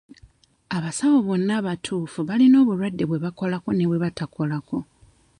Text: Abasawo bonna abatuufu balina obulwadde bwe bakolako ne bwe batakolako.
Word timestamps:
Abasawo 0.77 1.17
bonna 1.27 1.53
abatuufu 1.59 2.19
balina 2.29 2.55
obulwadde 2.63 3.03
bwe 3.07 3.21
bakolako 3.25 3.69
ne 3.73 3.85
bwe 3.89 4.01
batakolako. 4.03 4.77